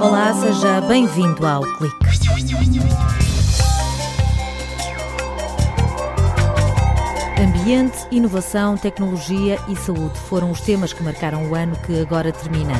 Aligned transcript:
Olá, 0.00 0.32
seja 0.32 0.80
bem-vindo 0.88 1.46
ao 1.46 1.62
Clique. 1.76 1.96
Ambiente, 7.38 7.98
inovação, 8.10 8.78
tecnologia 8.78 9.58
e 9.68 9.76
saúde 9.76 10.18
foram 10.18 10.50
os 10.50 10.62
temas 10.62 10.94
que 10.94 11.02
marcaram 11.02 11.50
o 11.50 11.54
ano 11.54 11.76
que 11.84 12.00
agora 12.00 12.32
termina. 12.32 12.72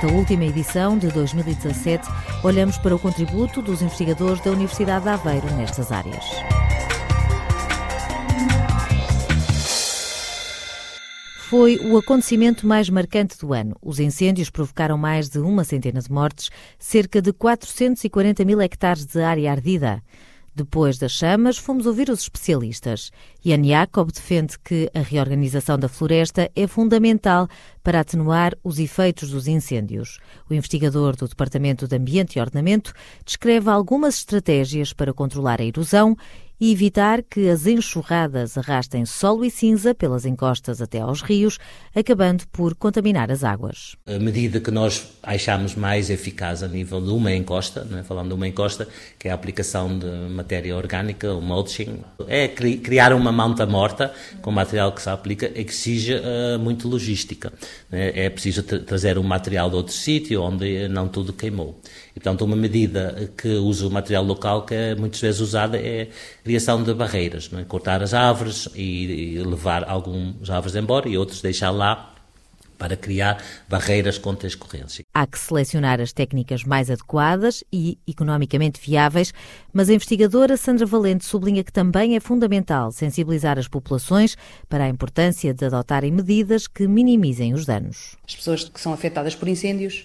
Nesta 0.00 0.14
última 0.14 0.44
edição 0.44 0.96
de 0.96 1.08
2017, 1.08 2.08
olhamos 2.44 2.78
para 2.78 2.94
o 2.94 3.00
contributo 3.00 3.60
dos 3.60 3.82
investigadores 3.82 4.40
da 4.44 4.52
Universidade 4.52 5.02
de 5.02 5.10
Aveiro 5.10 5.52
nestas 5.56 5.90
áreas. 5.90 6.24
Foi 11.48 11.78
o 11.78 11.98
acontecimento 11.98 12.64
mais 12.64 12.88
marcante 12.88 13.36
do 13.38 13.52
ano. 13.52 13.74
Os 13.82 13.98
incêndios 13.98 14.50
provocaram 14.50 14.96
mais 14.96 15.28
de 15.28 15.40
uma 15.40 15.64
centena 15.64 16.00
de 16.00 16.12
mortes, 16.12 16.48
cerca 16.78 17.20
de 17.20 17.32
440 17.32 18.44
mil 18.44 18.60
hectares 18.60 19.04
de 19.04 19.20
área 19.20 19.50
ardida. 19.50 20.00
Depois 20.58 20.98
das 20.98 21.12
chamas, 21.12 21.56
fomos 21.56 21.86
ouvir 21.86 22.10
os 22.10 22.22
especialistas. 22.22 23.12
Ian 23.44 23.62
Jacob 23.62 24.10
defende 24.10 24.58
que 24.58 24.90
a 24.92 24.98
reorganização 24.98 25.78
da 25.78 25.88
floresta 25.88 26.50
é 26.52 26.66
fundamental 26.66 27.46
para 27.80 28.00
atenuar 28.00 28.58
os 28.64 28.80
efeitos 28.80 29.30
dos 29.30 29.46
incêndios. 29.46 30.18
O 30.50 30.54
investigador 30.54 31.14
do 31.14 31.28
Departamento 31.28 31.86
de 31.86 31.94
Ambiente 31.94 32.34
e 32.34 32.40
Ordenamento 32.40 32.92
descreve 33.24 33.70
algumas 33.70 34.16
estratégias 34.16 34.92
para 34.92 35.14
controlar 35.14 35.60
a 35.60 35.64
erosão 35.64 36.16
e 36.60 36.72
evitar 36.72 37.22
que 37.22 37.48
as 37.48 37.66
enxurradas 37.66 38.58
arrastem 38.58 39.04
solo 39.06 39.44
e 39.44 39.50
cinza 39.50 39.94
pelas 39.94 40.26
encostas 40.26 40.82
até 40.82 41.00
aos 41.00 41.22
rios, 41.22 41.58
acabando 41.94 42.44
por 42.48 42.74
contaminar 42.74 43.30
as 43.30 43.44
águas. 43.44 43.96
A 44.06 44.18
medida 44.18 44.60
que 44.60 44.70
nós 44.70 45.08
achamos 45.22 45.74
mais 45.74 46.10
eficaz 46.10 46.62
a 46.62 46.68
nível 46.68 47.00
de 47.00 47.10
uma 47.10 47.32
encosta, 47.32 47.86
é? 47.98 48.02
falando 48.02 48.28
de 48.28 48.34
uma 48.34 48.48
encosta, 48.48 48.88
que 49.18 49.28
é 49.28 49.30
a 49.30 49.34
aplicação 49.34 49.98
de 49.98 50.06
matéria 50.30 50.76
orgânica, 50.76 51.32
o 51.32 51.40
mulching, 51.40 52.00
é 52.26 52.48
criar 52.48 53.12
uma 53.12 53.30
manta 53.30 53.66
morta 53.66 54.12
com 54.42 54.50
material 54.50 54.92
que 54.92 55.02
se 55.02 55.10
aplica, 55.10 55.50
exige 55.54 56.14
uh, 56.14 56.58
muito 56.58 56.88
logística. 56.88 57.52
É, 57.90 58.24
é 58.26 58.30
preciso 58.30 58.62
trazer 58.62 59.18
um 59.18 59.22
material 59.22 59.70
de 59.70 59.76
outro 59.76 59.92
sítio 59.94 60.42
onde 60.42 60.88
não 60.88 61.08
tudo 61.08 61.32
queimou. 61.32 61.80
E, 62.18 62.20
portanto, 62.20 62.44
uma 62.44 62.56
medida 62.56 63.30
que 63.36 63.48
usa 63.48 63.86
o 63.86 63.90
material 63.90 64.24
local 64.24 64.66
que 64.66 64.74
é 64.74 64.94
muitas 64.96 65.20
vezes 65.20 65.40
usada 65.40 65.78
é 65.78 66.08
a 66.40 66.42
criação 66.42 66.82
de 66.82 66.92
barreiras, 66.92 67.48
é? 67.56 67.62
cortar 67.62 68.02
as 68.02 68.12
árvores 68.12 68.68
e, 68.74 69.36
e 69.36 69.42
levar 69.44 69.88
algumas 69.88 70.50
árvores 70.50 70.74
embora 70.74 71.08
e 71.08 71.16
outros 71.16 71.40
deixar 71.40 71.70
lá 71.70 72.12
para 72.76 72.96
criar 72.96 73.40
barreiras 73.68 74.18
contra 74.18 74.46
a 74.46 74.50
escorrência. 74.50 75.04
Há 75.14 75.26
que 75.28 75.38
selecionar 75.38 76.00
as 76.00 76.12
técnicas 76.12 76.64
mais 76.64 76.90
adequadas 76.90 77.62
e 77.72 77.98
economicamente 78.04 78.80
viáveis, 78.80 79.32
mas 79.72 79.88
a 79.88 79.94
investigadora 79.94 80.56
Sandra 80.56 80.86
Valente 80.86 81.24
sublinha 81.24 81.62
que 81.62 81.72
também 81.72 82.16
é 82.16 82.20
fundamental 82.20 82.90
sensibilizar 82.90 83.60
as 83.60 83.68
populações 83.68 84.36
para 84.68 84.84
a 84.84 84.88
importância 84.88 85.54
de 85.54 85.64
adotarem 85.64 86.10
medidas 86.10 86.66
que 86.66 86.88
minimizem 86.88 87.54
os 87.54 87.64
danos. 87.64 88.16
As 88.26 88.34
pessoas 88.34 88.68
que 88.68 88.80
são 88.80 88.92
afetadas 88.92 89.36
por 89.36 89.46
incêndios 89.46 90.04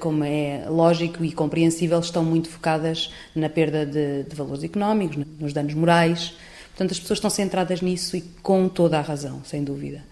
como 0.00 0.24
é 0.24 0.66
lógico 0.68 1.24
e 1.24 1.32
compreensível, 1.32 1.98
estão 1.98 2.24
muito 2.24 2.48
focadas 2.48 3.10
na 3.34 3.48
perda 3.48 3.86
de, 3.86 4.24
de, 4.24 4.36
valores 4.36 4.62
económicos, 4.62 5.24
nos 5.38 5.52
danos 5.52 5.74
morais. 5.74 6.34
Portanto, 6.70 6.92
as 6.92 7.00
pessoas 7.00 7.18
estão 7.18 7.30
centradas 7.30 7.80
nisso 7.80 8.16
e 8.16 8.20
com 8.42 8.68
toda 8.68 8.98
a 8.98 9.00
razão, 9.00 9.42
sem 9.44 9.62
dúvida. 9.62 10.02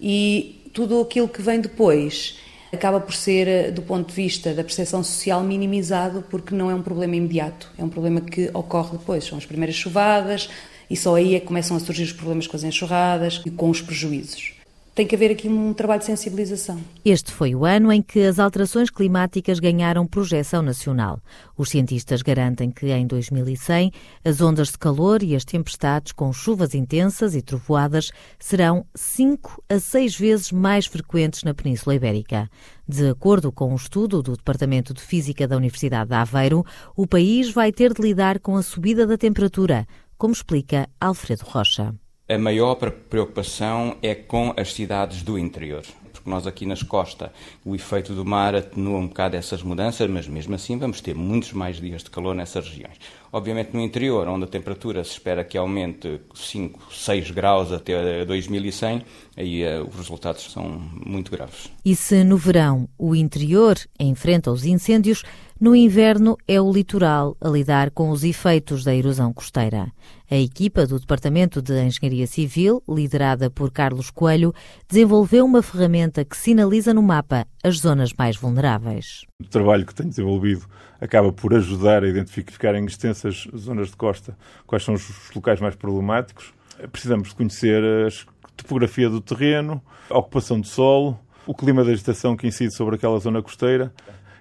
E 0.00 0.70
tudo 0.72 1.00
aquilo 1.00 1.28
que 1.28 1.42
vem 1.42 1.60
depois 1.60 2.38
acaba 2.72 3.00
por 3.00 3.14
ser, 3.14 3.48
eh, 3.48 3.70
do 3.70 3.82
ponto 3.82 4.08
de 4.08 4.14
vista 4.14 4.54
da 4.54 4.62
percepção 4.62 5.02
social, 5.02 5.42
minimizado, 5.42 6.24
porque 6.30 6.54
não 6.54 6.70
é 6.70 6.74
um 6.74 6.82
problema 6.82 7.16
imediato, 7.16 7.70
é 7.76 7.82
um 7.82 7.88
problema 7.88 8.20
que 8.20 8.48
ocorre 8.54 8.98
depois. 8.98 9.24
São 9.24 9.38
as 9.38 9.46
primeiras 9.46 9.74
chuvadas 9.74 10.48
e 10.88 10.96
só 10.96 11.16
aí 11.16 11.34
é 11.34 11.40
que 11.40 11.46
começam 11.46 11.76
a 11.76 11.80
surgir 11.80 12.04
os 12.04 12.12
problemas 12.12 12.46
com 12.46 12.56
as 12.56 12.62
enxurradas 12.62 13.42
e 13.44 13.50
com 13.50 13.70
os 13.70 13.82
prejuízos 13.82 14.59
tem 14.94 15.06
que 15.06 15.14
haver 15.14 15.30
aqui 15.30 15.48
um 15.48 15.72
trabalho 15.72 16.00
de 16.00 16.06
sensibilização. 16.06 16.80
Este 17.04 17.30
foi 17.30 17.54
o 17.54 17.64
ano 17.64 17.92
em 17.92 18.02
que 18.02 18.20
as 18.20 18.38
alterações 18.38 18.90
climáticas 18.90 19.60
ganharam 19.60 20.06
projeção 20.06 20.62
nacional. 20.62 21.20
Os 21.56 21.70
cientistas 21.70 22.22
garantem 22.22 22.70
que 22.70 22.90
em 22.90 23.06
2100 23.06 23.92
as 24.24 24.40
ondas 24.40 24.68
de 24.68 24.78
calor 24.78 25.22
e 25.22 25.36
as 25.36 25.44
tempestades 25.44 26.12
com 26.12 26.32
chuvas 26.32 26.74
intensas 26.74 27.34
e 27.34 27.42
trovoadas 27.42 28.10
serão 28.38 28.84
5 28.94 29.62
a 29.68 29.78
6 29.78 30.16
vezes 30.16 30.52
mais 30.52 30.86
frequentes 30.86 31.44
na 31.44 31.54
Península 31.54 31.94
Ibérica. 31.94 32.50
De 32.88 33.08
acordo 33.08 33.52
com 33.52 33.72
um 33.72 33.76
estudo 33.76 34.22
do 34.22 34.36
Departamento 34.36 34.92
de 34.92 35.00
Física 35.00 35.46
da 35.46 35.56
Universidade 35.56 36.08
de 36.10 36.16
Aveiro, 36.16 36.66
o 36.96 37.06
país 37.06 37.50
vai 37.50 37.70
ter 37.70 37.94
de 37.94 38.02
lidar 38.02 38.40
com 38.40 38.56
a 38.56 38.62
subida 38.62 39.06
da 39.06 39.16
temperatura, 39.16 39.86
como 40.18 40.32
explica 40.32 40.88
Alfredo 41.00 41.44
Rocha 41.44 41.94
a 42.32 42.38
maior 42.38 42.76
preocupação 42.76 43.96
é 44.00 44.14
com 44.14 44.54
as 44.56 44.72
cidades 44.72 45.20
do 45.20 45.36
interior. 45.36 45.82
Porque 46.12 46.30
nós 46.30 46.46
aqui 46.46 46.64
nas 46.64 46.80
costas, 46.80 47.30
o 47.64 47.74
efeito 47.74 48.14
do 48.14 48.24
mar 48.24 48.54
atenua 48.54 49.00
um 49.00 49.08
bocado 49.08 49.34
essas 49.34 49.64
mudanças, 49.64 50.08
mas 50.08 50.28
mesmo 50.28 50.54
assim 50.54 50.78
vamos 50.78 51.00
ter 51.00 51.12
muitos 51.12 51.52
mais 51.52 51.80
dias 51.80 52.04
de 52.04 52.10
calor 52.10 52.32
nessas 52.32 52.68
regiões. 52.68 52.98
Obviamente 53.32 53.74
no 53.74 53.80
interior, 53.80 54.26
onde 54.26 54.44
a 54.44 54.48
temperatura 54.48 55.04
se 55.04 55.12
espera 55.12 55.44
que 55.44 55.56
aumente 55.56 56.20
5, 56.34 56.92
6 56.92 57.30
graus 57.30 57.70
até 57.72 58.24
2100, 58.24 59.04
aí 59.36 59.64
uh, 59.64 59.88
os 59.88 59.94
resultados 59.94 60.50
são 60.52 60.64
muito 61.06 61.30
graves. 61.30 61.70
E 61.84 61.94
se 61.94 62.24
no 62.24 62.36
verão 62.36 62.88
o 62.98 63.14
interior 63.14 63.76
enfrenta 64.00 64.50
os 64.50 64.64
incêndios, 64.64 65.22
no 65.60 65.76
inverno 65.76 66.38
é 66.48 66.58
o 66.58 66.72
litoral 66.72 67.36
a 67.38 67.46
lidar 67.48 67.90
com 67.90 68.08
os 68.08 68.24
efeitos 68.24 68.82
da 68.82 68.94
erosão 68.94 69.30
costeira. 69.30 69.92
A 70.30 70.36
equipa 70.36 70.86
do 70.86 70.98
Departamento 70.98 71.60
de 71.60 71.84
Engenharia 71.84 72.26
Civil, 72.26 72.82
liderada 72.88 73.50
por 73.50 73.70
Carlos 73.70 74.10
Coelho, 74.10 74.54
desenvolveu 74.88 75.44
uma 75.44 75.62
ferramenta 75.62 76.24
que 76.24 76.34
sinaliza 76.34 76.94
no 76.94 77.02
mapa 77.02 77.46
as 77.62 77.76
zonas 77.76 78.14
mais 78.14 78.38
vulneráveis. 78.38 79.26
O 79.38 79.48
trabalho 79.48 79.84
que 79.84 79.94
tenho 79.94 80.08
desenvolvido 80.08 80.66
acaba 81.00 81.32
por 81.32 81.54
ajudar 81.54 82.04
a 82.04 82.08
identificar 82.08 82.74
em 82.74 82.84
extensas 82.84 83.48
zonas 83.56 83.88
de 83.88 83.96
costa 83.96 84.36
quais 84.66 84.84
são 84.84 84.94
os 84.94 85.30
locais 85.34 85.60
mais 85.60 85.74
problemáticos. 85.74 86.52
Precisamos 86.92 87.32
conhecer 87.32 87.82
a 87.82 88.52
topografia 88.56 89.08
do 89.08 89.20
terreno, 89.20 89.82
a 90.08 90.18
ocupação 90.18 90.60
do 90.60 90.66
solo, 90.66 91.18
o 91.46 91.54
clima 91.54 91.82
da 91.82 91.90
vegetação 91.90 92.36
que 92.36 92.46
incide 92.46 92.74
sobre 92.74 92.96
aquela 92.96 93.18
zona 93.18 93.42
costeira 93.42 93.92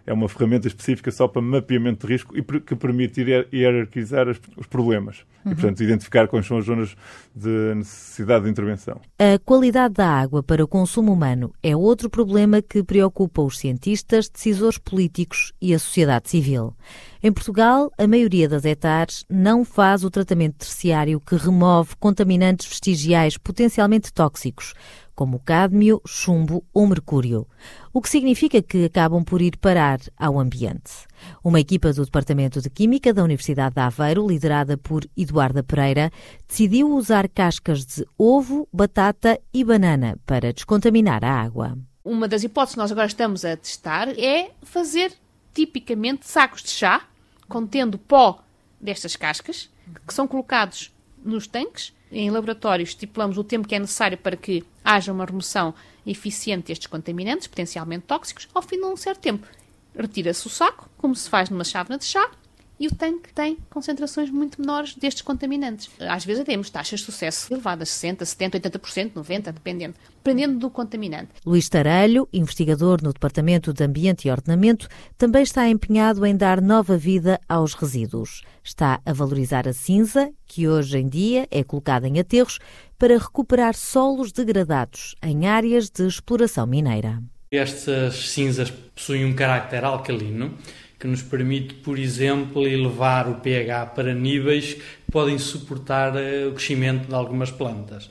é 0.09 0.13
uma 0.13 0.27
ferramenta 0.27 0.67
específica 0.67 1.11
só 1.11 1.27
para 1.27 1.39
mapeamento 1.39 2.07
de 2.07 2.13
risco 2.13 2.35
e 2.35 2.41
que 2.41 2.75
permite 2.75 3.23
hierarquizar 3.53 4.27
os 4.27 4.65
problemas. 4.65 5.23
Uhum. 5.45 5.51
E, 5.51 5.55
portanto, 5.55 5.83
identificar 5.83 6.27
quais 6.27 6.47
são 6.47 6.57
as 6.57 6.65
zonas 6.65 6.95
de 7.35 7.75
necessidade 7.75 8.45
de 8.45 8.49
intervenção. 8.49 8.99
A 9.19 9.37
qualidade 9.37 9.93
da 9.93 10.07
água 10.07 10.41
para 10.41 10.63
o 10.63 10.67
consumo 10.67 11.13
humano 11.13 11.53
é 11.61 11.75
outro 11.75 12.09
problema 12.09 12.59
que 12.59 12.83
preocupa 12.83 13.43
os 13.43 13.59
cientistas, 13.59 14.27
decisores 14.27 14.79
políticos 14.79 15.53
e 15.61 15.75
a 15.75 15.79
sociedade 15.79 16.27
civil. 16.27 16.73
Em 17.21 17.33
Portugal, 17.33 17.91
a 17.97 18.07
maioria 18.07 18.47
das 18.47 18.63
hectares 18.63 19.25
não 19.29 19.65
faz 19.65 20.05
o 20.05 20.09
tratamento 20.09 20.59
terciário 20.59 21.19
que 21.19 21.35
remove 21.35 21.97
contaminantes 21.97 22.65
vestigiais 22.65 23.37
potencialmente 23.37 24.13
tóxicos, 24.13 24.73
como 25.13 25.37
cádmio, 25.37 26.01
chumbo 26.07 26.63
ou 26.73 26.87
mercúrio, 26.87 27.45
o 27.91 28.01
que 28.01 28.07
significa 28.07 28.61
que 28.61 28.85
acabam 28.85 29.21
por 29.21 29.41
ir 29.41 29.57
parar 29.57 29.99
ao 30.17 30.39
ambiente. 30.39 30.93
Uma 31.43 31.59
equipa 31.59 31.91
do 31.91 32.05
Departamento 32.05 32.61
de 32.61 32.69
Química 32.69 33.13
da 33.13 33.21
Universidade 33.21 33.75
de 33.75 33.81
Aveiro, 33.81 34.25
liderada 34.25 34.77
por 34.77 35.03
Eduarda 35.17 35.61
Pereira, 35.61 36.09
decidiu 36.47 36.89
usar 36.89 37.27
cascas 37.27 37.85
de 37.85 38.05
ovo, 38.17 38.65
batata 38.71 39.37
e 39.53 39.65
banana 39.65 40.17
para 40.25 40.53
descontaminar 40.53 41.25
a 41.25 41.33
água. 41.33 41.77
Uma 42.01 42.29
das 42.29 42.43
hipóteses 42.43 42.75
que 42.75 42.79
nós 42.79 42.93
agora 42.93 43.07
estamos 43.07 43.43
a 43.43 43.57
testar 43.57 44.07
é 44.17 44.51
fazer 44.63 45.11
tipicamente 45.53 46.25
sacos 46.25 46.63
de 46.63 46.69
chá 46.69 47.09
contendo 47.49 47.97
pó 47.97 48.41
destas 48.79 49.17
cascas, 49.17 49.69
que 50.07 50.13
são 50.13 50.27
colocados 50.27 50.93
nos 51.23 51.47
tanques 51.47 51.93
em 52.11 52.29
laboratório 52.31 52.83
estipulamos 52.83 53.37
o 53.37 53.43
tempo 53.43 53.67
que 53.67 53.75
é 53.75 53.79
necessário 53.79 54.17
para 54.17 54.35
que 54.35 54.63
haja 54.83 55.13
uma 55.13 55.25
remoção 55.25 55.73
eficiente 56.05 56.67
destes 56.67 56.87
contaminantes, 56.87 57.47
potencialmente 57.47 58.05
tóxicos. 58.05 58.47
Ao 58.53 58.61
fim 58.61 58.77
de 58.77 58.85
um 58.85 58.97
certo 58.97 59.19
tempo, 59.19 59.47
retira-se 59.95 60.47
o 60.47 60.49
saco, 60.49 60.89
como 60.97 61.15
se 61.15 61.29
faz 61.29 61.49
numa 61.49 61.63
chávena 61.63 61.99
de 61.99 62.05
chá, 62.05 62.31
e 62.79 62.87
o 62.87 62.95
tanque 62.95 63.33
tem 63.33 63.57
concentrações 63.69 64.29
muito 64.29 64.61
menores 64.61 64.95
destes 64.95 65.21
contaminantes. 65.21 65.89
Às 65.99 66.23
vezes 66.23 66.43
temos 66.45 66.69
taxas 66.69 67.01
de 67.01 67.05
sucesso 67.05 67.53
elevadas, 67.53 67.89
60%, 67.89 68.19
70%, 68.19 68.61
80%, 68.61 69.13
90%, 69.13 69.51
dependendo, 69.51 69.95
dependendo 70.23 70.59
do 70.59 70.69
contaminante. 70.69 71.29
Luís 71.45 71.67
Tarelho, 71.67 72.27
investigador 72.31 73.01
no 73.03 73.11
Departamento 73.11 73.73
de 73.73 73.83
Ambiente 73.83 74.27
e 74.27 74.31
Ordenamento, 74.31 74.87
também 75.17 75.43
está 75.43 75.67
empenhado 75.67 76.25
em 76.25 76.35
dar 76.35 76.61
nova 76.61 76.97
vida 76.97 77.39
aos 77.49 77.73
resíduos. 77.73 78.43
Está 78.63 79.01
a 79.05 79.11
valorizar 79.11 79.67
a 79.67 79.73
cinza, 79.73 80.31
que 80.45 80.67
hoje 80.67 80.97
em 80.99 81.09
dia 81.09 81.47
é 81.51 81.63
colocada 81.63 82.07
em 82.07 82.19
aterros, 82.19 82.59
para 82.97 83.17
recuperar 83.17 83.75
solos 83.75 84.31
degradados 84.31 85.15
em 85.21 85.47
áreas 85.47 85.89
de 85.89 86.05
exploração 86.05 86.65
mineira. 86.65 87.21
Estas 87.51 88.29
cinzas 88.29 88.69
possuem 88.69 89.25
um 89.25 89.33
carácter 89.33 89.83
alcalino 89.83 90.55
que 90.99 91.07
nos 91.07 91.21
permite, 91.21 91.75
por 91.75 91.97
exemplo, 91.97 92.67
elevar 92.67 93.29
o 93.29 93.35
pH 93.35 93.87
para 93.87 94.13
níveis 94.13 94.73
que 94.73 95.11
podem 95.11 95.37
suportar 95.39 96.15
eh, 96.17 96.45
o 96.45 96.51
crescimento 96.51 97.07
de 97.07 97.15
algumas 97.15 97.49
plantas. 97.49 98.09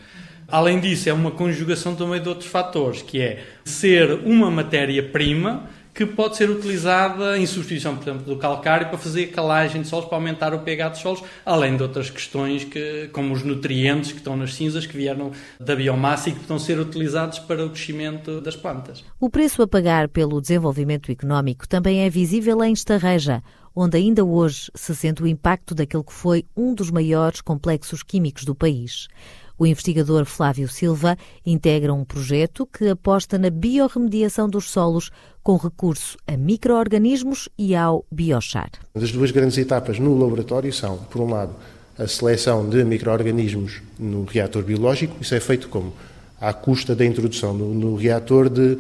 Além 0.51 0.81
disso, 0.81 1.11
é 1.11 1.13
uma 1.13 1.31
conjugação 1.31 1.95
também 1.95 2.23
de 2.23 2.29
outros 2.29 2.49
fatores, 2.49 3.03
que 3.03 3.21
é 3.21 3.45
ser 3.63 4.11
uma 4.25 4.51
matéria-prima 4.51 5.69
que 5.99 6.07
pode 6.07 6.37
ser 6.37 6.49
utilizada 6.49 7.37
em 7.37 7.45
substituição, 7.45 7.97
por 7.97 8.09
exemplo, 8.09 8.25
do 8.25 8.37
calcário 8.37 8.87
para 8.87 8.97
fazer 8.97 9.27
calagem 9.33 9.83
de 9.83 9.89
solos, 9.89 10.05
para 10.05 10.17
aumentar 10.17 10.55
o 10.55 10.61
pH 10.61 10.91
dos 10.91 11.01
solos, 11.01 11.25
além 11.45 11.77
de 11.77 11.83
outras 11.83 12.09
questões 12.09 12.63
que, 12.63 13.09
como 13.13 13.35
os 13.35 13.43
nutrientes 13.43 14.13
que 14.13 14.19
estão 14.19 14.37
nas 14.37 14.55
cinzas, 14.55 14.87
que 14.87 14.97
vieram 14.97 15.33
da 15.59 15.75
biomassa 15.75 16.29
e 16.29 16.33
que 16.35 16.41
estão 16.41 16.55
a 16.55 16.61
ser 16.61 16.79
utilizados 16.79 17.41
para 17.41 17.67
o 17.67 17.71
crescimento 17.71 18.41
das 18.41 18.55
plantas. 18.55 19.05
O 19.19 19.29
preço 19.29 19.61
a 19.61 19.67
pagar 19.67 20.09
pelo 20.09 20.41
desenvolvimento 20.41 21.11
económico 21.11 21.67
também 21.67 22.05
é 22.05 22.09
visível 22.09 22.63
em 22.63 22.73
Estarreja, 22.73 23.43
onde 23.75 23.97
ainda 23.97 24.25
hoje 24.25 24.71
se 24.77 24.95
sente 24.95 25.21
o 25.21 25.27
impacto 25.27 25.75
daquele 25.75 26.05
que 26.05 26.13
foi 26.13 26.47
um 26.57 26.75
dos 26.75 26.93
maiores 26.93 27.41
complexos 27.41 28.05
químicos 28.05 28.45
do 28.45 28.55
país. 28.55 29.09
O 29.59 29.67
investigador 29.67 30.25
Flávio 30.25 30.69
Silva 30.69 31.19
integra 31.45 31.93
um 31.93 32.05
projeto 32.05 32.65
que 32.65 32.89
aposta 32.89 33.37
na 33.37 33.51
biorremediação 33.51 34.49
dos 34.49 34.71
solos 34.71 35.11
com 35.43 35.57
recurso 35.57 36.17
a 36.29 36.37
micro-organismos 36.37 37.49
e 37.59 37.75
ao 37.75 38.05
biochar. 38.11 38.71
As 38.95 39.11
duas 39.11 39.33
grandes 39.33 39.59
etapas 39.59 39.99
no 39.99 40.17
laboratório 40.17 40.73
são, 40.73 40.99
por 40.99 41.21
um 41.21 41.31
lado, 41.31 41.57
a 41.99 42.07
seleção 42.07 42.69
de 42.69 42.85
micro-organismos 42.85 43.83
no 43.99 44.25
reator 44.25 44.63
biológico. 44.63 45.17
Isso 45.21 45.35
é 45.35 45.41
feito 45.41 45.69
como? 45.69 45.93
À 46.41 46.53
custa 46.53 46.95
da 46.95 47.05
introdução 47.05 47.53
no, 47.53 47.75
no 47.75 47.97
reator 47.97 48.49
de 48.49 48.79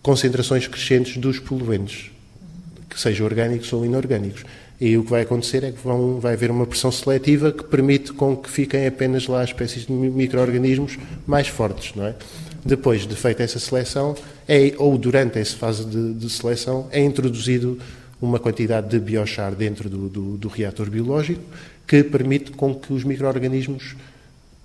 concentrações 0.00 0.68
crescentes 0.68 1.16
dos 1.16 1.40
poluentes, 1.40 2.12
que 2.88 3.00
sejam 3.00 3.26
orgânicos 3.26 3.72
ou 3.72 3.84
inorgânicos. 3.84 4.44
E 4.84 4.98
o 4.98 5.02
que 5.02 5.08
vai 5.08 5.22
acontecer 5.22 5.64
é 5.64 5.72
que 5.72 5.82
vão, 5.82 6.20
vai 6.20 6.34
haver 6.34 6.50
uma 6.50 6.66
pressão 6.66 6.92
seletiva 6.92 7.50
que 7.50 7.64
permite 7.64 8.12
com 8.12 8.36
que 8.36 8.50
fiquem 8.50 8.86
apenas 8.86 9.26
lá 9.26 9.42
espécies 9.42 9.86
de 9.86 9.92
micro-organismos 9.94 10.98
mais 11.26 11.48
fortes, 11.48 11.94
não 11.94 12.06
é? 12.06 12.14
Depois 12.62 13.06
de 13.06 13.16
feita 13.16 13.42
essa 13.42 13.58
seleção, 13.58 14.14
é, 14.46 14.74
ou 14.76 14.98
durante 14.98 15.38
essa 15.38 15.56
fase 15.56 15.86
de, 15.86 16.12
de 16.12 16.28
seleção, 16.28 16.86
é 16.90 17.02
introduzido 17.02 17.78
uma 18.20 18.38
quantidade 18.38 18.90
de 18.90 18.98
biochar 19.00 19.54
dentro 19.54 19.88
do, 19.88 20.10
do, 20.10 20.36
do 20.36 20.48
reator 20.48 20.90
biológico 20.90 21.40
que 21.86 22.04
permite 22.04 22.50
com 22.50 22.74
que 22.74 22.92
os 22.92 23.04
micro-organismos 23.04 23.96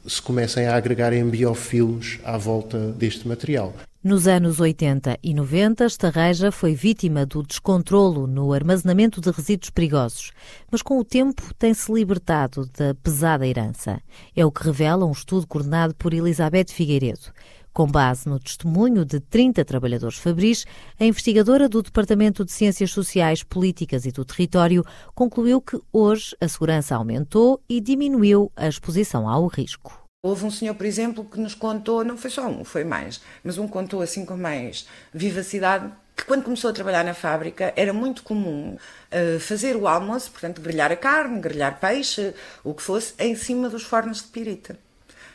se 0.05 0.21
comecem 0.21 0.67
a 0.67 0.75
agregar 0.75 1.13
em 1.13 1.23
biofilmes 1.29 2.19
à 2.25 2.37
volta 2.37 2.91
deste 2.91 3.25
material. 3.25 3.73
Nos 4.01 4.29
anos 4.29 4.61
80 4.61 5.19
e 5.21 5.33
90, 5.33 5.85
Estarreja 5.85 6.53
foi 6.53 6.73
vítima 6.73 7.25
do 7.25 7.43
descontrolo 7.43 8.27
no 8.27 8.53
armazenamento 8.53 9.19
de 9.19 9.29
resíduos 9.29 9.71
perigosos, 9.71 10.31
mas 10.71 10.81
com 10.81 10.97
o 10.97 11.03
tempo 11.03 11.53
tem-se 11.55 11.91
libertado 11.91 12.65
da 12.67 12.95
pesada 12.95 13.45
herança. 13.45 13.99
É 14.33 14.45
o 14.45 14.51
que 14.53 14.63
revela 14.63 15.05
um 15.05 15.11
estudo 15.11 15.45
coordenado 15.45 15.93
por 15.95 16.13
Elizabeth 16.13 16.67
Figueiredo. 16.69 17.33
Com 17.73 17.87
base 17.87 18.29
no 18.29 18.39
testemunho 18.39 19.03
de 19.03 19.19
30 19.19 19.65
trabalhadores 19.65 20.17
fabris, 20.17 20.65
a 20.97 21.03
investigadora 21.03 21.67
do 21.67 21.83
Departamento 21.83 22.45
de 22.45 22.53
Ciências 22.53 22.91
Sociais, 22.91 23.43
Políticas 23.43 24.05
e 24.05 24.13
do 24.13 24.23
Território 24.23 24.81
concluiu 25.13 25.59
que 25.59 25.77
hoje 25.91 26.33
a 26.39 26.47
segurança 26.47 26.95
aumentou 26.95 27.61
e 27.67 27.81
diminuiu 27.81 28.49
a 28.55 28.65
exposição 28.65 29.27
ao 29.27 29.45
risco. 29.47 29.98
Houve 30.21 30.43
um 30.43 30.51
senhor, 30.51 30.75
por 30.75 30.85
exemplo, 30.85 31.23
que 31.23 31.39
nos 31.39 31.55
contou, 31.55 32.03
não 32.03 32.17
foi 32.17 32.29
só 32.29 32.45
um, 32.45 32.65
foi 32.65 32.83
mais, 32.83 33.21
mas 33.41 33.57
um 33.57 33.69
contou 33.69 34.01
assim 34.01 34.25
com 34.25 34.35
mais 34.35 34.85
vivacidade, 35.13 35.89
que 36.13 36.25
quando 36.25 36.43
começou 36.43 36.69
a 36.69 36.73
trabalhar 36.73 37.05
na 37.05 37.13
fábrica 37.13 37.71
era 37.73 37.93
muito 37.93 38.21
comum 38.23 38.75
uh, 38.75 39.39
fazer 39.39 39.77
o 39.77 39.87
almoço, 39.87 40.29
portanto, 40.31 40.61
grelhar 40.61 40.91
a 40.91 40.97
carne, 40.97 41.39
grelhar 41.39 41.79
peixe, 41.79 42.33
o 42.65 42.73
que 42.73 42.81
fosse, 42.81 43.13
em 43.17 43.33
cima 43.33 43.69
dos 43.69 43.83
fornos 43.83 44.17
de 44.17 44.27
pirita. 44.27 44.77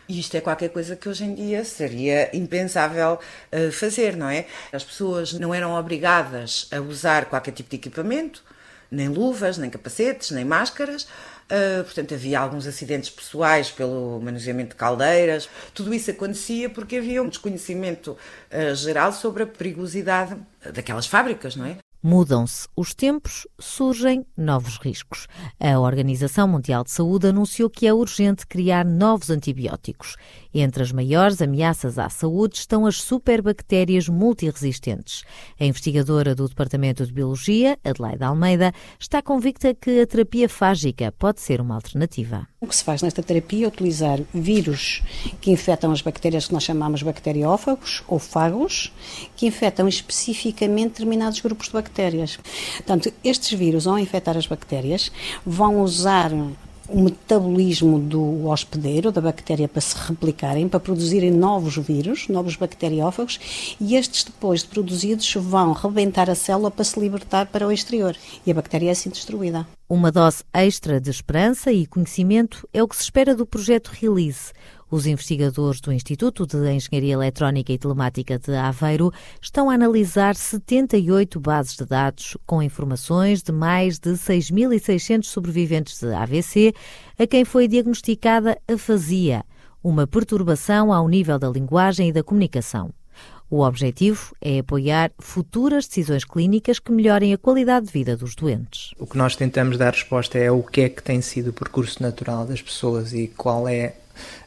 E 0.06 0.20
isto 0.20 0.36
é 0.36 0.42
qualquer 0.42 0.68
coisa 0.68 0.94
que 0.94 1.08
hoje 1.08 1.24
em 1.24 1.34
dia 1.34 1.64
seria 1.64 2.28
impensável 2.36 3.18
uh, 3.50 3.72
fazer, 3.72 4.14
não 4.14 4.28
é? 4.28 4.44
As 4.70 4.84
pessoas 4.84 5.32
não 5.32 5.54
eram 5.54 5.72
obrigadas 5.72 6.68
a 6.70 6.78
usar 6.78 7.24
qualquer 7.24 7.52
tipo 7.52 7.70
de 7.70 7.76
equipamento, 7.76 8.44
nem 8.90 9.08
luvas, 9.08 9.58
nem 9.58 9.70
capacetes, 9.70 10.30
nem 10.30 10.44
máscaras. 10.44 11.06
Uh, 11.44 11.84
portanto, 11.84 12.14
havia 12.14 12.40
alguns 12.40 12.66
acidentes 12.66 13.10
pessoais 13.10 13.70
pelo 13.70 14.18
manuseamento 14.20 14.70
de 14.70 14.76
caldeiras. 14.76 15.48
Tudo 15.74 15.92
isso 15.92 16.10
acontecia 16.10 16.70
porque 16.70 16.96
havia 16.96 17.22
um 17.22 17.28
desconhecimento 17.28 18.12
uh, 18.12 18.74
geral 18.74 19.12
sobre 19.12 19.42
a 19.42 19.46
perigosidade 19.46 20.36
daquelas 20.72 21.06
fábricas, 21.06 21.54
não 21.54 21.66
é? 21.66 21.83
Mudam-se 22.06 22.68
os 22.76 22.92
tempos, 22.92 23.46
surgem 23.58 24.26
novos 24.36 24.76
riscos. 24.76 25.26
A 25.58 25.80
Organização 25.80 26.46
Mundial 26.46 26.84
de 26.84 26.90
Saúde 26.90 27.28
anunciou 27.28 27.70
que 27.70 27.86
é 27.86 27.94
urgente 27.94 28.46
criar 28.46 28.84
novos 28.84 29.30
antibióticos. 29.30 30.16
Entre 30.52 30.82
as 30.82 30.92
maiores 30.92 31.40
ameaças 31.40 31.98
à 31.98 32.10
saúde 32.10 32.56
estão 32.56 32.84
as 32.84 33.00
superbactérias 33.00 34.06
multiresistentes. 34.06 35.24
A 35.58 35.64
investigadora 35.64 36.34
do 36.34 36.46
Departamento 36.46 37.06
de 37.06 37.12
Biologia, 37.12 37.78
Adelaide 37.82 38.22
Almeida, 38.22 38.74
está 39.00 39.22
convicta 39.22 39.72
que 39.72 40.02
a 40.02 40.06
terapia 40.06 40.46
fágica 40.46 41.10
pode 41.10 41.40
ser 41.40 41.58
uma 41.58 41.74
alternativa. 41.74 42.46
O 42.60 42.66
que 42.66 42.76
se 42.76 42.84
faz 42.84 43.00
nesta 43.00 43.22
terapia 43.22 43.64
é 43.64 43.68
utilizar 43.68 44.20
vírus 44.34 45.02
que 45.40 45.50
infectam 45.50 45.90
as 45.90 46.02
bactérias 46.02 46.48
que 46.48 46.52
nós 46.52 46.64
chamamos 46.64 47.02
bacteriófagos 47.02 48.02
ou 48.06 48.18
fagos, 48.18 48.92
que 49.36 49.46
infectam 49.46 49.88
especificamente 49.88 50.90
determinados 50.90 51.40
grupos 51.40 51.68
de 51.68 51.72
bactérias. 51.72 51.93
Portanto, 52.76 53.12
estes 53.22 53.58
vírus, 53.58 53.86
ao 53.86 53.98
infectar 53.98 54.36
as 54.36 54.46
bactérias, 54.46 55.10
vão 55.44 55.80
usar 55.80 56.32
o 56.88 57.00
metabolismo 57.00 57.98
do 57.98 58.46
hospedeiro, 58.46 59.10
da 59.10 59.20
bactéria, 59.20 59.66
para 59.66 59.80
se 59.80 59.96
replicarem, 59.96 60.68
para 60.68 60.80
produzirem 60.80 61.30
novos 61.30 61.76
vírus, 61.76 62.28
novos 62.28 62.56
bacteriófagos, 62.56 63.40
e 63.80 63.96
estes, 63.96 64.24
depois 64.24 64.62
de 64.62 64.68
produzidos, 64.68 65.32
vão 65.34 65.72
rebentar 65.72 66.28
a 66.28 66.34
célula 66.34 66.70
para 66.70 66.84
se 66.84 67.00
libertar 67.00 67.46
para 67.46 67.66
o 67.66 67.72
exterior. 67.72 68.14
E 68.46 68.50
a 68.50 68.54
bactéria 68.54 68.88
é 68.88 68.92
assim 68.92 69.08
destruída. 69.08 69.66
Uma 69.88 70.10
dose 70.10 70.44
extra 70.52 71.00
de 71.00 71.10
esperança 71.10 71.72
e 71.72 71.86
conhecimento 71.86 72.68
é 72.72 72.82
o 72.82 72.88
que 72.88 72.96
se 72.96 73.04
espera 73.04 73.34
do 73.34 73.46
projeto 73.46 73.88
Release, 73.88 74.52
os 74.94 75.06
investigadores 75.06 75.80
do 75.80 75.92
Instituto 75.92 76.46
de 76.46 76.72
Engenharia 76.72 77.14
Eletrónica 77.14 77.72
e 77.72 77.78
Telemática 77.78 78.38
de 78.38 78.54
Aveiro 78.54 79.12
estão 79.42 79.68
a 79.68 79.74
analisar 79.74 80.36
78 80.36 81.40
bases 81.40 81.76
de 81.76 81.84
dados 81.84 82.36
com 82.46 82.62
informações 82.62 83.42
de 83.42 83.50
mais 83.50 83.98
de 83.98 84.10
6.600 84.10 85.24
sobreviventes 85.24 85.98
de 85.98 86.14
AVC 86.14 86.72
a 87.18 87.26
quem 87.26 87.44
foi 87.44 87.66
diagnosticada 87.66 88.56
afasia, 88.68 89.44
uma 89.82 90.06
perturbação 90.06 90.92
ao 90.92 91.08
nível 91.08 91.40
da 91.40 91.48
linguagem 91.48 92.10
e 92.10 92.12
da 92.12 92.22
comunicação. 92.22 92.94
O 93.50 93.62
objetivo 93.62 94.32
é 94.40 94.60
apoiar 94.60 95.10
futuras 95.18 95.88
decisões 95.88 96.24
clínicas 96.24 96.78
que 96.78 96.92
melhorem 96.92 97.34
a 97.34 97.38
qualidade 97.38 97.86
de 97.86 97.92
vida 97.92 98.16
dos 98.16 98.36
doentes. 98.36 98.92
O 98.96 99.08
que 99.08 99.18
nós 99.18 99.34
tentamos 99.34 99.76
dar 99.76 99.92
resposta 99.92 100.38
é 100.38 100.52
o 100.52 100.62
que 100.62 100.82
é 100.82 100.88
que 100.88 101.02
tem 101.02 101.20
sido 101.20 101.50
o 101.50 101.52
percurso 101.52 102.00
natural 102.00 102.46
das 102.46 102.62
pessoas 102.62 103.12
e 103.12 103.26
qual 103.26 103.66
é 103.66 103.96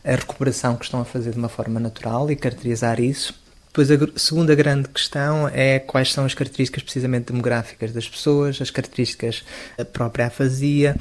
a 0.03 0.11
recuperação 0.11 0.75
que 0.75 0.85
estão 0.85 1.01
a 1.01 1.05
fazer 1.05 1.31
de 1.31 1.37
uma 1.37 1.49
forma 1.49 1.79
natural 1.79 2.29
e 2.31 2.35
caracterizar 2.35 2.99
isso. 2.99 3.33
Depois, 3.67 3.91
a 3.91 4.19
segunda 4.19 4.55
grande 4.55 4.89
questão 4.89 5.47
é 5.49 5.77
quais 5.77 6.11
são 6.11 6.25
as 6.25 6.33
características 6.33 6.81
precisamente 6.81 7.31
demográficas 7.31 7.91
das 7.91 8.09
pessoas, 8.09 8.59
as 8.59 8.71
características 8.71 9.43
da 9.77 9.85
própria 9.85 10.27
afasia, 10.27 10.95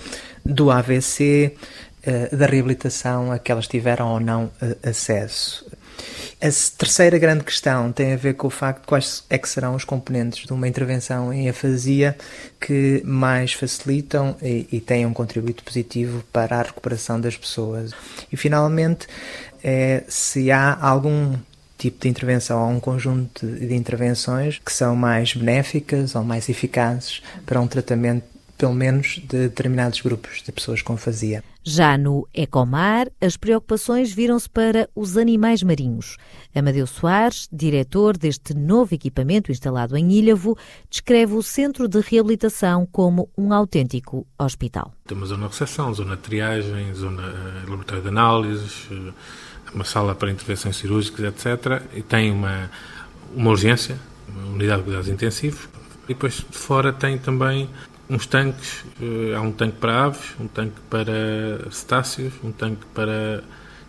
do 0.44 0.70
AVC, 0.70 1.56
eh, 2.02 2.37
da 2.37 2.44
reabilitação 2.46 3.32
a 3.32 3.38
que 3.38 3.50
elas 3.50 3.66
tiveram 3.66 4.12
ou 4.12 4.20
não 4.20 4.50
eh, 4.61 4.76
acesso. 4.90 5.66
A 6.40 6.48
terceira 6.76 7.18
grande 7.18 7.44
questão 7.44 7.90
tem 7.90 8.12
a 8.12 8.16
ver 8.16 8.34
com 8.34 8.46
o 8.46 8.50
facto 8.50 8.82
de 8.82 8.86
quais 8.86 9.25
é 9.30 9.38
que 9.38 9.48
serão 9.48 9.75
os 9.75 9.84
componentes 9.84 10.46
de 10.46 10.52
uma 10.52 10.68
intervenção 10.68 11.32
em 11.32 11.48
afasia 11.48 12.16
que 12.60 13.02
mais 13.04 13.52
facilitam 13.54 14.36
e, 14.42 14.66
e 14.70 14.80
têm 14.80 15.06
um 15.06 15.14
contributo 15.14 15.64
positivo 15.64 16.22
para 16.32 16.58
a 16.58 16.62
recuperação 16.62 17.20
das 17.20 17.36
pessoas. 17.36 17.92
E 18.30 18.36
finalmente, 18.36 19.06
é, 19.64 20.04
se 20.08 20.50
há 20.50 20.76
algum 20.78 21.34
tipo 21.78 22.00
de 22.00 22.08
intervenção 22.08 22.62
ou 22.62 22.70
um 22.70 22.80
conjunto 22.80 23.46
de 23.46 23.75
intervenções 23.75 24.58
que 24.58 24.72
são 24.72 24.96
mais 24.96 25.34
benéficas 25.34 26.14
ou 26.14 26.25
mais 26.25 26.48
eficazes 26.48 27.22
para 27.44 27.60
um 27.60 27.66
tratamento 27.66 28.36
pelo 28.56 28.75
menos 28.75 29.20
de 29.22 29.48
determinados 29.48 30.00
grupos 30.00 30.42
de 30.42 30.52
pessoas 30.52 30.82
com 30.82 30.96
fazia. 30.96 31.42
Já 31.62 31.98
no 31.98 32.28
Ecomar, 32.32 33.08
as 33.20 33.36
preocupações 33.36 34.12
viram-se 34.12 34.48
para 34.48 34.88
os 34.94 35.16
animais 35.16 35.64
marinhos. 35.64 36.16
Amadeu 36.54 36.86
Soares, 36.86 37.48
diretor 37.52 38.16
deste 38.16 38.54
novo 38.54 38.94
equipamento 38.94 39.50
instalado 39.50 39.96
em 39.96 40.12
Ilhavo, 40.12 40.56
descreve 40.88 41.34
o 41.34 41.42
centro 41.42 41.88
de 41.88 42.00
reabilitação 42.00 42.86
como 42.86 43.28
um 43.36 43.52
autêntico 43.52 44.25
hospital. 44.38 44.92
Tem 45.06 45.16
uma 45.16 45.26
zona 45.26 45.46
de 45.46 45.52
recepção, 45.52 45.92
zona 45.92 46.14
de 46.14 46.22
triagem, 46.22 46.94
zona 46.94 47.22
uh, 47.22 47.70
laboratório 47.70 48.02
de 48.02 48.08
análises, 48.08 48.88
uh, 48.90 49.12
uma 49.75 49.84
sala 49.84 50.14
para 50.14 50.30
intervenções 50.30 50.76
cirúrgicas, 50.76 51.25
etc. 51.25 51.82
E 51.94 52.02
tem 52.02 52.30
uma, 52.30 52.70
uma 53.34 53.50
urgência, 53.50 53.98
uma 54.28 54.54
unidade 54.54 54.78
de 54.78 54.84
cuidados 54.84 55.08
intensivos. 55.08 55.68
E 56.04 56.14
depois 56.14 56.34
de 56.34 56.56
fora 56.56 56.92
tem 56.92 57.18
também 57.18 57.68
uns 58.08 58.26
tanques, 58.26 58.84
eh, 59.00 59.34
há 59.34 59.40
um 59.40 59.52
tanque 59.52 59.78
para 59.78 60.04
aves, 60.04 60.34
um 60.40 60.46
tanque 60.46 60.80
para 60.88 61.70
cetáceos, 61.70 62.32
um 62.42 62.52
tanque 62.52 62.84
para 62.94 63.42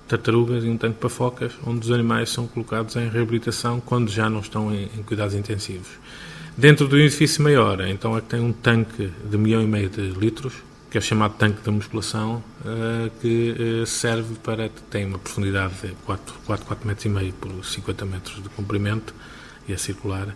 tartarugas 0.08 0.64
e 0.64 0.70
um 0.70 0.78
tanque 0.78 1.00
para 1.00 1.10
focas, 1.10 1.54
onde 1.66 1.86
os 1.86 1.92
animais 1.92 2.30
são 2.30 2.48
colocados 2.48 2.96
em 2.96 3.10
reabilitação 3.10 3.80
quando 3.80 4.10
já 4.10 4.30
não 4.30 4.40
estão 4.40 4.74
em, 4.74 4.90
em 4.98 5.04
cuidados 5.04 5.36
intensivos. 5.36 5.90
Dentro 6.58 6.88
do 6.88 6.98
edifício 6.98 7.44
maior, 7.44 7.82
então 7.82 8.18
é 8.18 8.22
que 8.22 8.28
tem 8.28 8.40
um 8.40 8.52
tanque 8.52 9.12
de 9.30 9.38
milhão 9.38 9.62
e 9.62 9.68
meio 9.68 9.90
de 9.90 10.02
litros, 10.02 10.54
que 10.90 10.98
é 10.98 11.02
chamado 11.02 11.36
tanque 11.36 11.62
da 11.62 11.72
musculação, 11.72 12.44
uh, 12.62 13.12
que 13.22 13.82
uh, 13.84 13.86
serve 13.86 14.36
para, 14.36 14.70
tem 14.90 15.06
uma 15.06 15.20
profundidade 15.20 15.74
de 15.84 15.90
4, 16.06 16.34
4, 16.46 16.66
4 16.66 16.88
metros 16.88 17.06
e 17.06 17.10
meio 17.10 17.34
por 17.34 17.64
50 17.64 18.06
metros 18.06 18.42
de 18.42 18.50
comprimento 18.50 19.14
e 19.68 19.74
é 19.74 19.78
circular, 19.78 20.34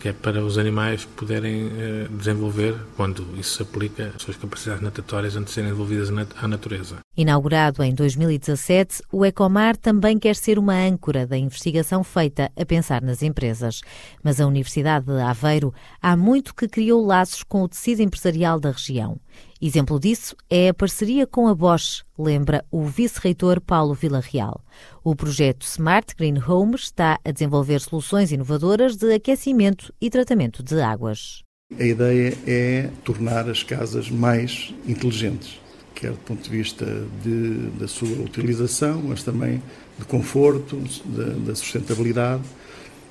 que 0.00 0.08
é 0.08 0.12
para 0.12 0.42
os 0.42 0.56
animais 0.56 1.04
poderem 1.04 1.66
uh, 1.66 2.08
desenvolver, 2.16 2.74
quando 2.96 3.26
isso 3.38 3.56
se 3.56 3.62
aplica, 3.62 4.12
as 4.16 4.22
suas 4.22 4.36
capacidades 4.36 4.82
natatórias 4.82 5.36
antes 5.36 5.50
de 5.50 5.54
serem 5.54 5.70
devolvidas 5.70 6.10
à 6.40 6.48
natureza. 6.48 6.98
Inaugurado 7.14 7.82
em 7.82 7.94
2017, 7.94 9.02
o 9.12 9.26
Ecomar 9.26 9.76
também 9.76 10.18
quer 10.18 10.34
ser 10.34 10.58
uma 10.58 10.74
âncora 10.74 11.26
da 11.26 11.36
investigação 11.36 12.02
feita 12.02 12.50
a 12.56 12.64
pensar 12.64 13.02
nas 13.02 13.22
empresas. 13.22 13.82
Mas 14.22 14.40
a 14.40 14.46
Universidade 14.46 15.04
de 15.04 15.20
Aveiro 15.20 15.74
há 16.00 16.16
muito 16.16 16.54
que 16.54 16.66
criou 16.66 17.04
laços 17.04 17.42
com 17.42 17.62
o 17.62 17.68
tecido 17.68 18.00
empresarial 18.00 18.58
da 18.58 18.70
região. 18.70 19.20
Exemplo 19.62 20.00
disso 20.00 20.34
é 20.48 20.70
a 20.70 20.74
parceria 20.74 21.26
com 21.26 21.46
a 21.46 21.54
Bosch, 21.54 22.02
lembra 22.18 22.64
o 22.70 22.82
vice-reitor 22.84 23.60
Paulo 23.60 23.92
Villarreal. 23.92 24.64
O 25.04 25.14
projeto 25.14 25.64
Smart 25.64 26.14
Green 26.16 26.38
Home 26.38 26.76
está 26.76 27.18
a 27.22 27.30
desenvolver 27.30 27.78
soluções 27.80 28.32
inovadoras 28.32 28.96
de 28.96 29.12
aquecimento 29.12 29.92
e 30.00 30.08
tratamento 30.08 30.62
de 30.62 30.80
águas. 30.80 31.42
A 31.78 31.84
ideia 31.84 32.36
é 32.46 32.90
tornar 33.04 33.50
as 33.50 33.62
casas 33.62 34.10
mais 34.10 34.74
inteligentes 34.88 35.60
quer 36.00 36.12
do 36.12 36.18
ponto 36.18 36.42
de 36.42 36.50
vista 36.50 36.86
de, 37.22 37.68
da 37.78 37.86
sua 37.86 38.08
utilização, 38.24 39.02
mas 39.02 39.22
também 39.22 39.62
de 39.98 40.04
conforto, 40.06 40.82
da, 41.04 41.24
da 41.46 41.54
sustentabilidade, 41.54 42.42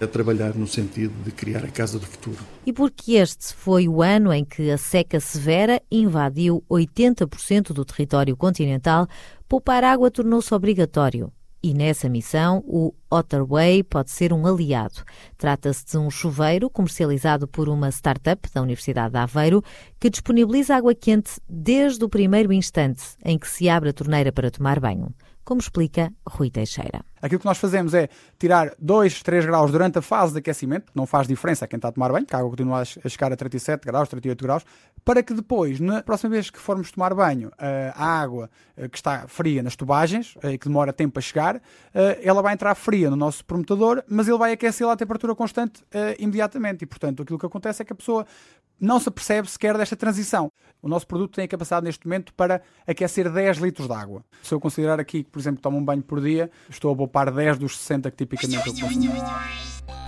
a 0.02 0.08
trabalhar 0.08 0.56
no 0.56 0.68
sentido 0.68 1.14
de 1.24 1.32
criar 1.32 1.64
a 1.64 1.70
casa 1.70 2.00
do 2.00 2.06
futuro. 2.06 2.40
E 2.66 2.74
porque 2.74 3.14
este 3.14 3.54
foi 3.54 3.88
o 3.88 4.02
ano 4.02 4.32
em 4.32 4.46
que 4.46 4.72
a 4.72 4.78
seca 4.78 5.20
severa 5.20 5.82
invadiu 5.92 6.64
80% 6.70 7.74
do 7.74 7.86
território 7.86 8.36
continental, 8.36 9.08
poupar 9.48 9.84
água 9.84 10.10
tornou-se 10.10 10.54
obrigatório. 10.54 11.32
E 11.62 11.74
nessa 11.74 12.08
missão, 12.08 12.64
o 12.66 12.94
Otterway 13.12 13.84
pode 13.84 14.12
ser 14.12 14.32
um 14.32 14.48
aliado. 14.48 15.04
Trata-se 15.38 15.86
de 15.86 15.98
um 15.98 16.10
chuveiro 16.10 16.70
comercializado 16.70 17.50
por 17.50 17.68
uma 17.68 17.90
startup 17.90 18.50
da 18.54 18.62
Universidade 18.62 19.12
de 19.12 19.18
Aveiro 19.18 19.62
que 20.00 20.10
disponibiliza 20.10 20.78
água 20.78 20.96
quente 20.96 21.32
desde 21.50 22.02
o 22.06 22.08
primeiro 22.08 22.54
instante 22.54 23.04
em 23.26 23.38
que 23.38 23.50
se 23.50 23.68
abre 23.68 23.90
a 23.90 23.94
torneira 23.94 24.32
para 24.32 24.50
tomar 24.50 24.80
banho 24.80 25.14
como 25.50 25.62
explica 25.62 26.14
Rui 26.28 26.52
Teixeira. 26.52 27.04
Aquilo 27.22 27.40
que 27.40 27.46
nós 27.46 27.58
fazemos 27.58 27.94
é 27.94 28.10
tirar 28.38 28.74
2, 28.80 29.22
3 29.22 29.46
graus 29.46 29.72
durante 29.72 30.00
a 30.00 30.02
fase 30.02 30.34
de 30.34 30.40
aquecimento, 30.40 30.92
não 30.96 31.06
faz 31.06 31.28
diferença 31.28 31.66
a 31.66 31.68
quem 31.68 31.78
está 31.78 31.90
a 31.90 31.92
tomar 31.92 32.12
banho, 32.12 32.26
que 32.26 32.36
a 32.36 32.40
água 32.40 32.50
continua 32.50 32.82
a 32.82 32.86
chegar 32.86 33.32
a 33.32 33.36
37 33.36 33.86
graus, 33.86 34.10
38 34.10 34.44
graus, 34.44 34.66
para 35.04 35.24
que 35.24 35.34
depois, 35.34 35.80
na 35.80 36.04
próxima 36.04 36.32
vez 36.32 36.50
que 36.50 36.60
formos 36.60 36.92
tomar 36.92 37.14
banho, 37.14 37.52
eh, 37.58 37.92
a 37.96 38.06
água 38.06 38.50
eh, 38.78 38.88
que 38.88 38.98
está 38.98 39.28
fria 39.28 39.64
nas 39.64 39.76
tubagens, 39.76 40.36
eh, 40.42 40.58
que 40.58 40.68
demora 40.68 40.94
tempo 40.94 41.18
a 41.20 41.22
chegar, 41.22 41.62
ela 42.22 42.42
vai 42.42 42.54
entrar 42.54 42.74
fria 42.76 43.10
no 43.10 43.16
nosso 43.16 43.44
promotador, 43.44 44.04
mas 44.08 44.28
ele 44.28 44.38
vai 44.38 44.52
aquecê-la 44.52 44.94
a 44.94 44.96
temperatura 44.96 45.36
constante 45.36 45.84
imediatamente. 46.18 46.84
E, 46.84 46.86
portanto, 46.86 47.24
aquilo 47.24 47.38
que 47.38 47.46
acontece 47.46 47.82
é 47.82 47.86
que 47.86 47.94
a 47.94 47.96
pessoa 47.96 48.26
não 48.80 49.00
se 49.00 49.12
percebe 49.12 49.50
sequer 49.50 49.78
desta 49.78 49.96
transição. 49.96 50.52
O 50.82 50.88
nosso 50.88 51.06
produto 51.06 51.36
tem 51.36 51.46
a 51.46 51.48
capacidade 51.48 51.84
neste 51.84 52.08
momento 52.08 52.34
para 52.34 52.62
aquecer 52.88 53.30
10 53.30 53.58
litros 53.58 53.88
de 53.88 53.94
água. 53.94 54.24
Se 54.42 54.54
eu 54.54 54.60
considerar 54.60 55.00
aqui 55.00 55.24
que, 55.24 55.30
por 55.30 55.40
exemplo, 55.40 55.62
tomo 55.62 55.78
um 55.78 55.84
banho 55.84 56.02
por 56.02 56.22
dia, 56.22 56.50
estou 56.70 56.92
a 56.92 56.96
poupar 57.10 57.32
10 57.32 57.58
dos 57.58 57.78
60 57.78 58.12
que 58.12 58.18
tipicamente 58.18 58.68
eu 58.68 58.74
consumo. 58.88 59.14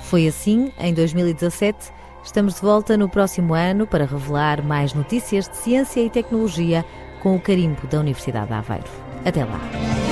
Foi 0.03 0.27
assim 0.27 0.71
em 0.79 0.93
2017. 0.93 1.91
Estamos 2.23 2.55
de 2.55 2.61
volta 2.61 2.95
no 2.95 3.09
próximo 3.09 3.55
ano 3.55 3.87
para 3.87 4.05
revelar 4.05 4.63
mais 4.63 4.93
notícias 4.93 5.49
de 5.49 5.57
ciência 5.57 5.99
e 5.99 6.09
tecnologia 6.09 6.85
com 7.21 7.35
o 7.35 7.41
carimbo 7.41 7.87
da 7.87 7.99
Universidade 7.99 8.47
de 8.47 8.53
Aveiro. 8.53 8.89
Até 9.25 9.43
lá! 9.43 10.10